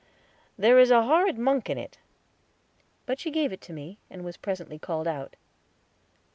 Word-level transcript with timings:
"There 0.57 0.79
is 0.79 0.89
a 0.89 1.03
horrid 1.03 1.37
monk 1.37 1.69
in 1.69 1.77
it"; 1.77 1.99
but 3.05 3.19
she 3.19 3.29
gave 3.29 3.53
it 3.53 3.61
to 3.61 3.71
me, 3.71 3.99
and 4.09 4.25
was 4.25 4.35
presently 4.35 4.79
called 4.79 5.07
out. 5.07 5.35